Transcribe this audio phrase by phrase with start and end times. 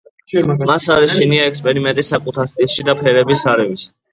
[0.69, 3.89] მას არ ეშინია ექსპერიმენტების საკუთარ სტილში და ფერების არევის.